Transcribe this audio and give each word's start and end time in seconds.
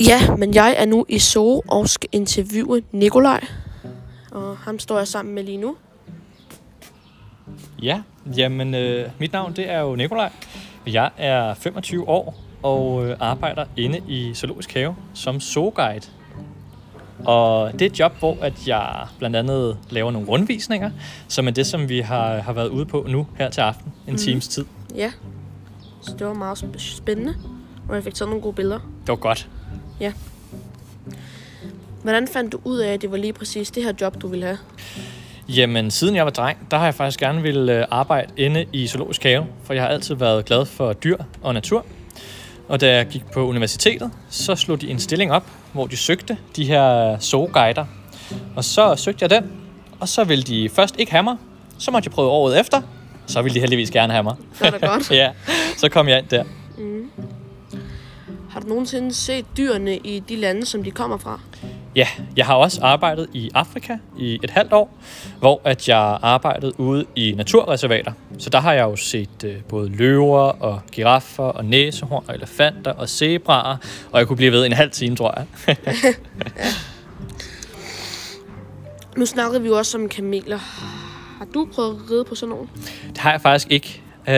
Ja, 0.00 0.36
men 0.36 0.54
jeg 0.54 0.74
er 0.78 0.84
nu 0.84 1.06
i 1.08 1.18
Zoo 1.18 1.62
og 1.68 1.88
skal 1.88 2.08
interviewe 2.12 2.82
Nikolaj. 2.92 3.44
Og 4.30 4.56
ham 4.56 4.78
står 4.78 4.98
jeg 4.98 5.08
sammen 5.08 5.34
med 5.34 5.42
lige 5.42 5.56
nu. 5.56 5.76
Ja, 7.82 8.02
jamen 8.36 8.74
øh, 8.74 9.08
mit 9.18 9.32
navn 9.32 9.52
det 9.52 9.70
er 9.70 9.80
jo 9.80 9.94
Nikolaj. 9.94 10.30
Jeg 10.86 11.10
er 11.16 11.54
25 11.54 12.08
år 12.08 12.34
og 12.62 13.06
øh, 13.06 13.16
arbejder 13.20 13.64
inde 13.76 14.00
i 14.08 14.34
Zoologisk 14.34 14.74
Have 14.74 14.96
som 15.14 15.40
zooguide. 15.40 16.06
Og 17.24 17.72
det 17.72 17.82
er 17.82 17.86
et 17.86 17.98
job, 17.98 18.18
hvor 18.18 18.36
at 18.40 18.68
jeg 18.68 19.06
blandt 19.18 19.36
andet 19.36 19.78
laver 19.90 20.10
nogle 20.10 20.28
rundvisninger, 20.28 20.90
som 21.28 21.46
er 21.46 21.50
det, 21.50 21.66
som 21.66 21.88
vi 21.88 22.00
har, 22.00 22.38
har 22.38 22.52
været 22.52 22.68
ude 22.68 22.86
på 22.86 23.06
nu 23.08 23.26
her 23.36 23.50
til 23.50 23.60
aften, 23.60 23.92
en 24.06 24.12
mm. 24.12 24.18
times 24.18 24.48
tid. 24.48 24.64
Ja, 24.94 25.12
så 26.00 26.14
det 26.18 26.26
var 26.26 26.34
meget 26.34 26.62
sp- 26.62 26.78
spændende. 26.96 27.34
Og 27.88 27.94
jeg 27.94 28.04
fik 28.04 28.14
taget 28.14 28.28
nogle 28.28 28.42
gode 28.42 28.54
billeder. 28.54 28.78
Det 28.78 29.08
var 29.08 29.16
godt. 29.16 29.48
Ja. 30.00 30.12
Hvordan 32.02 32.28
fandt 32.28 32.52
du 32.52 32.60
ud 32.64 32.78
af, 32.78 32.92
at 32.92 33.02
det 33.02 33.10
var 33.10 33.16
lige 33.16 33.32
præcis 33.32 33.70
det 33.70 33.82
her 33.82 33.92
job, 34.00 34.22
du 34.22 34.28
ville 34.28 34.46
have? 34.46 34.58
Jamen, 35.48 35.90
siden 35.90 36.16
jeg 36.16 36.24
var 36.24 36.30
dreng, 36.30 36.58
der 36.70 36.76
har 36.78 36.84
jeg 36.84 36.94
faktisk 36.94 37.20
gerne 37.20 37.42
ville 37.42 37.78
øh, 37.78 37.84
arbejde 37.90 38.32
inde 38.36 38.64
i 38.72 38.86
Zoologisk 38.86 39.22
Have, 39.22 39.46
for 39.64 39.74
jeg 39.74 39.82
har 39.82 39.88
altid 39.88 40.14
været 40.14 40.44
glad 40.44 40.66
for 40.66 40.92
dyr 40.92 41.16
og 41.42 41.54
natur. 41.54 41.86
Og 42.68 42.80
da 42.80 42.96
jeg 42.96 43.06
gik 43.06 43.24
på 43.32 43.46
universitetet, 43.46 44.10
så 44.30 44.54
slog 44.56 44.80
de 44.80 44.90
en 44.90 44.98
stilling 44.98 45.32
op, 45.32 45.50
hvor 45.72 45.86
de 45.86 45.96
søgte 45.96 46.36
de 46.56 46.64
her 46.64 47.18
zooguider. 47.18 47.84
Og 48.56 48.64
så 48.64 48.96
søgte 48.96 49.22
jeg 49.22 49.30
den, 49.30 49.52
og 50.00 50.08
så 50.08 50.24
ville 50.24 50.44
de 50.44 50.68
først 50.68 50.94
ikke 50.98 51.12
have 51.12 51.22
mig. 51.22 51.36
Så 51.78 51.90
måtte 51.90 52.06
jeg 52.06 52.12
prøve 52.12 52.28
året 52.28 52.60
efter, 52.60 52.80
så 53.26 53.42
ville 53.42 53.54
de 53.54 53.60
heldigvis 53.60 53.90
gerne 53.90 54.12
have 54.12 54.22
mig. 54.22 54.34
Det 54.62 54.72
var 54.72 54.78
da 54.78 54.86
godt. 54.86 55.10
ja, 55.20 55.30
så 55.76 55.88
kom 55.88 56.08
jeg 56.08 56.18
ind 56.18 56.26
der. 56.28 56.44
Har 58.54 58.60
du 58.60 58.66
nogensinde 58.68 59.14
set 59.14 59.46
dyrene 59.56 59.96
i 59.96 60.22
de 60.28 60.36
lande, 60.36 60.66
som 60.66 60.84
de 60.84 60.90
kommer 60.90 61.16
fra? 61.16 61.40
Ja, 61.96 62.06
jeg 62.36 62.46
har 62.46 62.54
også 62.54 62.80
arbejdet 62.82 63.26
i 63.32 63.50
Afrika 63.54 63.96
i 64.18 64.40
et 64.44 64.50
halvt 64.50 64.72
år, 64.72 64.98
hvor 65.38 65.60
at 65.64 65.88
jeg 65.88 66.18
arbejdede 66.22 66.80
ude 66.80 67.04
i 67.16 67.34
naturreservater. 67.36 68.12
Så 68.38 68.50
der 68.50 68.60
har 68.60 68.72
jeg 68.72 68.82
jo 68.82 68.96
set 68.96 69.44
øh, 69.44 69.62
både 69.68 69.88
løver 69.88 70.40
og 70.40 70.80
giraffer 70.92 71.42
og 71.42 71.64
næsehorn 71.64 72.24
og 72.28 72.34
elefanter 72.34 72.92
og 72.92 73.08
zebraer, 73.08 73.76
og 74.12 74.18
jeg 74.18 74.26
kunne 74.26 74.36
blive 74.36 74.52
ved 74.52 74.66
en 74.66 74.72
halv 74.72 74.90
time, 74.90 75.16
tror 75.16 75.34
jeg. 75.36 75.76
Nu 79.16 79.26
snakkede 79.26 79.62
vi 79.62 79.68
jo 79.68 79.78
også 79.78 79.98
om 79.98 80.08
kameler. 80.08 80.58
Har 81.38 81.46
du 81.54 81.68
prøvet 81.74 81.94
at 81.94 82.10
ride 82.10 82.24
på 82.24 82.34
sådan 82.34 82.50
nogle? 82.50 82.68
Det 83.08 83.18
har 83.18 83.30
jeg 83.30 83.40
faktisk 83.40 83.70
ikke. 83.70 84.02
Øh, 84.28 84.34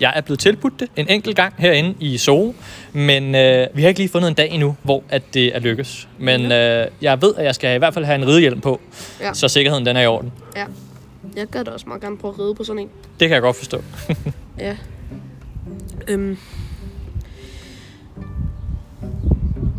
Jeg 0.00 0.12
er 0.16 0.20
blevet 0.20 0.38
tilbudt 0.38 0.80
det 0.80 0.88
en 0.96 1.06
enkelt 1.08 1.36
gang 1.36 1.54
herinde 1.58 1.94
i 2.00 2.18
Zoo, 2.18 2.54
men 2.92 3.34
øh, 3.34 3.66
vi 3.74 3.82
har 3.82 3.88
ikke 3.88 4.00
lige 4.00 4.08
fundet 4.08 4.28
en 4.28 4.34
dag 4.34 4.50
endnu, 4.50 4.76
hvor 4.82 5.02
at 5.08 5.22
det 5.34 5.56
er 5.56 5.60
lykkes. 5.60 6.08
Men 6.18 6.52
øh, 6.52 6.86
jeg 7.02 7.22
ved, 7.22 7.34
at 7.36 7.44
jeg 7.44 7.54
skal 7.54 7.74
i 7.74 7.78
hvert 7.78 7.94
fald 7.94 8.04
have 8.04 8.14
en 8.22 8.26
ridehjelm 8.26 8.60
på, 8.60 8.80
Ja. 9.20 9.34
så 9.34 9.48
sikkerheden 9.48 9.86
den 9.86 9.96
er 9.96 10.00
i 10.00 10.06
orden. 10.06 10.32
Ja. 10.56 10.64
Jeg 11.36 11.46
gad 11.46 11.64
da 11.64 11.70
også 11.70 11.86
meget 11.88 12.02
gerne 12.02 12.18
prøve 12.18 12.34
at 12.34 12.40
ride 12.40 12.54
på 12.54 12.64
sådan 12.64 12.82
en. 12.82 12.88
Det 13.20 13.28
kan 13.28 13.34
jeg 13.34 13.42
godt 13.42 13.56
forstå. 13.56 13.82
Ja. 14.58 14.76
Øhm. 16.08 16.36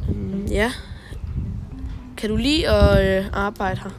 Øhm, 0.10 0.46
ja. 0.52 0.72
Kan 2.22 2.30
du 2.30 2.36
lide 2.36 2.70
at 2.70 3.20
øh, 3.20 3.26
arbejde 3.34 3.80
her? 3.84 3.90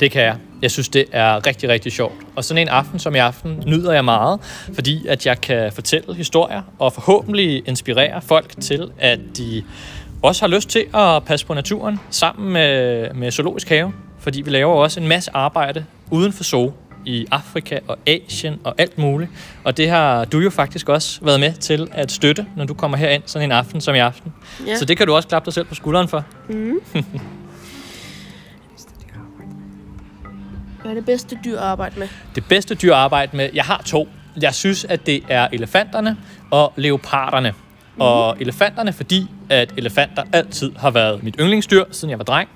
Det 0.00 0.10
kan 0.10 0.22
jeg. 0.22 0.36
Jeg 0.62 0.70
synes, 0.70 0.88
det 0.88 1.04
er 1.12 1.46
rigtig, 1.46 1.68
rigtig 1.68 1.92
sjovt. 1.92 2.14
Og 2.36 2.44
sådan 2.44 2.62
en 2.62 2.68
aften 2.68 2.98
som 2.98 3.14
i 3.14 3.18
aften 3.18 3.62
nyder 3.66 3.92
jeg 3.92 4.04
meget, 4.04 4.40
fordi 4.74 5.06
at 5.06 5.26
jeg 5.26 5.40
kan 5.40 5.72
fortælle 5.72 6.14
historier 6.14 6.62
og 6.78 6.92
forhåbentlig 6.92 7.68
inspirere 7.68 8.22
folk 8.22 8.60
til, 8.60 8.90
at 8.98 9.18
de 9.36 9.62
også 10.22 10.42
har 10.42 10.48
lyst 10.48 10.68
til 10.68 10.84
at 10.94 11.24
passe 11.24 11.46
på 11.46 11.54
naturen 11.54 12.00
sammen 12.10 12.52
med, 12.52 13.14
med 13.14 13.30
Zoologisk 13.30 13.68
Have. 13.68 13.92
Fordi 14.18 14.42
vi 14.42 14.50
laver 14.50 14.74
også 14.74 15.00
en 15.00 15.08
masse 15.08 15.30
arbejde 15.34 15.84
uden 16.10 16.32
for 16.32 16.44
zoo 16.44 16.72
i 17.04 17.26
Afrika 17.30 17.78
og 17.88 17.98
Asien 18.06 18.60
og 18.64 18.74
alt 18.78 18.98
muligt. 18.98 19.30
Og 19.64 19.76
det 19.76 19.90
har 19.90 20.24
du 20.24 20.38
jo 20.38 20.50
faktisk 20.50 20.88
også 20.88 21.20
været 21.22 21.40
med 21.40 21.52
til 21.52 21.88
at 21.92 22.12
støtte, 22.12 22.46
når 22.56 22.64
du 22.64 22.74
kommer 22.74 22.96
herind 22.96 23.22
sådan 23.26 23.48
en 23.48 23.52
aften 23.52 23.80
som 23.80 23.94
i 23.94 23.98
aften. 23.98 24.32
Ja. 24.66 24.76
Så 24.76 24.84
det 24.84 24.96
kan 24.96 25.06
du 25.06 25.14
også 25.14 25.28
klappe 25.28 25.46
dig 25.46 25.52
selv 25.52 25.66
på 25.66 25.74
skulderen 25.74 26.08
for. 26.08 26.24
Hvad 30.88 30.96
er 30.96 31.00
det 31.00 31.06
bedste 31.06 31.38
dyr 31.44 31.58
at 31.58 31.64
arbejde 31.64 31.98
med? 31.98 32.08
Det 32.34 32.44
bedste 32.44 32.74
dyr 32.74 32.92
at 32.92 32.98
arbejde 32.98 33.36
med, 33.36 33.50
jeg 33.54 33.64
har 33.64 33.82
to. 33.84 34.08
Jeg 34.42 34.54
synes, 34.54 34.84
at 34.84 35.06
det 35.06 35.22
er 35.28 35.48
elefanterne 35.52 36.16
og 36.50 36.72
leoparderne. 36.76 37.50
Mm-hmm. 37.50 38.00
Og 38.00 38.36
elefanterne, 38.40 38.92
fordi 38.92 39.26
at 39.48 39.74
elefanter 39.76 40.22
altid 40.32 40.72
har 40.76 40.90
været 40.90 41.22
mit 41.22 41.36
yndlingsdyr, 41.40 41.84
siden 41.90 42.10
jeg 42.10 42.18
var 42.18 42.24
dreng. 42.24 42.48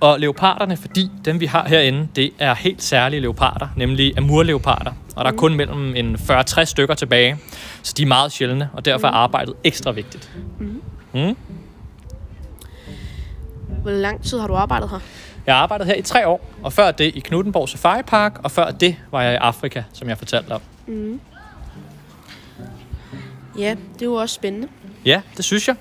Og 0.00 0.20
leoparderne, 0.20 0.76
fordi 0.76 1.10
dem 1.24 1.40
vi 1.40 1.46
har 1.46 1.68
herinde, 1.68 2.08
det 2.16 2.30
er 2.38 2.54
helt 2.54 2.82
særlige 2.82 3.20
leoparder, 3.20 3.68
nemlig 3.76 4.18
amurleoparder. 4.18 4.92
Og 5.16 5.24
der 5.24 5.30
er 5.30 5.36
kun 5.36 5.54
mellem 5.54 5.96
en 5.96 6.14
40-60 6.14 6.64
stykker 6.64 6.94
tilbage, 6.94 7.36
så 7.82 7.94
de 7.96 8.02
er 8.02 8.06
meget 8.06 8.32
sjældne, 8.32 8.70
og 8.72 8.84
derfor 8.84 9.08
er 9.08 9.12
arbejdet 9.12 9.54
ekstra 9.64 9.90
vigtigt. 9.90 10.30
Mm. 11.14 11.36
Hvor 13.86 13.92
lang 13.92 14.22
tid 14.22 14.38
har 14.38 14.46
du 14.46 14.54
arbejdet 14.54 14.90
her? 14.90 14.98
Jeg 15.46 15.54
har 15.54 15.62
arbejdet 15.62 15.86
her 15.86 15.94
i 15.94 16.02
tre 16.02 16.28
år, 16.28 16.50
og 16.62 16.72
før 16.72 16.90
det 16.90 17.14
i 17.14 17.20
Knuttenborg 17.20 17.68
Safari 17.68 18.02
Park, 18.02 18.40
og 18.42 18.50
før 18.50 18.70
det 18.70 18.96
var 19.10 19.22
jeg 19.22 19.32
i 19.32 19.36
Afrika, 19.36 19.82
som 19.92 20.08
jeg 20.08 20.18
fortalte 20.18 20.52
om. 20.52 20.60
Ja, 23.58 23.74
det 23.98 24.08
var 24.08 24.14
også 24.14 24.34
spændende. 24.34 24.68
Ja, 25.04 25.20
det 25.36 25.44
synes 25.44 25.68
jeg. 25.68 25.76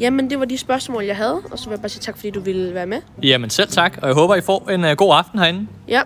Jamen, 0.00 0.30
det 0.30 0.38
var 0.38 0.44
de 0.44 0.58
spørgsmål, 0.58 1.04
jeg 1.04 1.16
havde. 1.16 1.42
Og 1.50 1.58
så 1.58 1.64
vil 1.64 1.72
jeg 1.72 1.80
bare 1.80 1.88
sige 1.88 2.00
tak, 2.00 2.16
fordi 2.16 2.30
du 2.30 2.40
ville 2.40 2.74
være 2.74 2.86
med. 2.86 3.00
Jamen 3.22 3.50
selv 3.50 3.68
tak, 3.68 3.98
og 4.02 4.08
jeg 4.08 4.14
håber, 4.14 4.34
I 4.34 4.40
får 4.40 4.70
en 4.70 4.84
uh, 4.84 4.90
god 4.90 5.14
aften 5.16 5.38
herinde. 5.38 5.66
Ja, 5.88 6.02